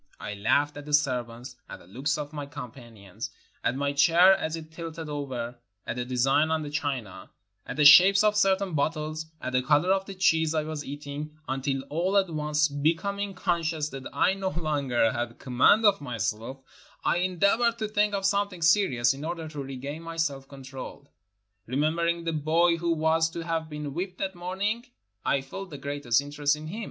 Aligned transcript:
I 0.19 0.33
laughed 0.33 0.77
at 0.77 0.85
the 0.87 0.95
servants, 0.95 1.57
at 1.69 1.77
the 1.77 1.85
looks 1.85 2.17
of 2.17 2.33
my 2.33 2.47
companions, 2.47 3.29
at 3.63 3.75
my 3.75 3.93
chair 3.93 4.33
as 4.35 4.55
it 4.55 4.71
tilted 4.71 5.07
over, 5.07 5.59
at 5.85 5.95
the 5.97 6.05
designs 6.05 6.49
on 6.49 6.63
the 6.63 6.71
china, 6.71 7.29
at 7.67 7.75
the 7.75 7.85
shapes 7.85 8.23
of 8.23 8.35
certain 8.35 8.73
bottles, 8.73 9.27
at 9.39 9.53
the 9.53 9.61
color 9.61 9.93
of 9.93 10.05
the 10.07 10.15
cheese 10.15 10.55
I 10.55 10.63
was 10.63 10.83
eating, 10.83 11.37
until 11.47 11.83
all 11.91 12.17
at 12.17 12.31
once, 12.31 12.67
becoming 12.67 13.35
conscious 13.35 13.89
that 13.89 14.07
I 14.11 14.33
no 14.33 14.49
longer 14.49 15.11
had 15.11 15.37
com 15.37 15.57
mand 15.57 15.85
of 15.85 16.01
myself, 16.01 16.63
I 17.03 17.17
endeavored 17.17 17.77
to 17.77 17.87
think 17.87 18.15
of 18.15 18.25
something 18.25 18.63
serious 18.63 19.13
in 19.13 19.23
order 19.23 19.47
to 19.49 19.61
regain 19.63 20.01
my 20.01 20.17
self 20.17 20.47
control. 20.47 21.09
Remembering 21.67 22.23
the 22.23 22.33
boy 22.33 22.77
who 22.77 22.91
was 22.95 23.29
to 23.29 23.41
have 23.41 23.69
been 23.69 23.93
whipped 23.93 24.17
that 24.17 24.33
morning, 24.33 24.83
I 25.23 25.35
NORTHERN 25.35 25.37
AFRICA 25.43 25.49
felt 25.51 25.69
the 25.69 25.77
greatest 25.77 26.21
interest 26.21 26.55
in 26.55 26.65
him. 26.65 26.79